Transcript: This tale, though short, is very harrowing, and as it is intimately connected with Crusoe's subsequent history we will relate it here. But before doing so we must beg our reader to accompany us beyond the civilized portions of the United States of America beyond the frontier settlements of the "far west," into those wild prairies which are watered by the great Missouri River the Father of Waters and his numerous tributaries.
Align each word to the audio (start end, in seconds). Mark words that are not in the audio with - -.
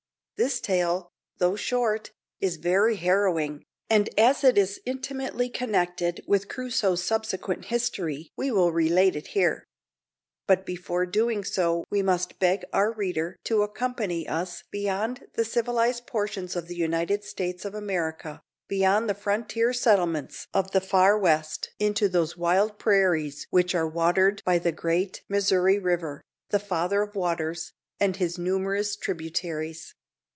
This 0.37 0.59
tale, 0.59 1.11
though 1.37 1.55
short, 1.55 2.09
is 2.39 2.55
very 2.57 2.95
harrowing, 2.95 3.61
and 3.91 4.09
as 4.19 4.43
it 4.43 4.57
is 4.57 4.81
intimately 4.87 5.49
connected 5.49 6.23
with 6.25 6.47
Crusoe's 6.49 7.03
subsequent 7.03 7.65
history 7.65 8.31
we 8.35 8.49
will 8.49 8.71
relate 8.71 9.15
it 9.15 9.27
here. 9.37 9.67
But 10.47 10.65
before 10.65 11.05
doing 11.05 11.43
so 11.43 11.83
we 11.91 12.01
must 12.01 12.39
beg 12.39 12.65
our 12.73 12.91
reader 12.91 13.37
to 13.43 13.61
accompany 13.61 14.27
us 14.27 14.63
beyond 14.71 15.27
the 15.35 15.45
civilized 15.45 16.07
portions 16.07 16.55
of 16.55 16.67
the 16.67 16.75
United 16.75 17.23
States 17.23 17.63
of 17.63 17.75
America 17.75 18.41
beyond 18.67 19.07
the 19.07 19.13
frontier 19.13 19.73
settlements 19.73 20.47
of 20.55 20.71
the 20.71 20.81
"far 20.81 21.19
west," 21.19 21.69
into 21.77 22.09
those 22.09 22.35
wild 22.35 22.79
prairies 22.79 23.45
which 23.51 23.75
are 23.75 23.87
watered 23.87 24.41
by 24.43 24.57
the 24.57 24.71
great 24.71 25.21
Missouri 25.29 25.77
River 25.77 26.23
the 26.49 26.57
Father 26.57 27.03
of 27.03 27.13
Waters 27.13 27.73
and 27.99 28.15
his 28.15 28.39
numerous 28.39 28.95
tributaries. 28.95 29.93